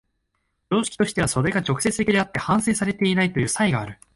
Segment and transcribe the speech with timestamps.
[0.71, 3.99] 常識としてはそれが直接的であって反省されていないという差異がある。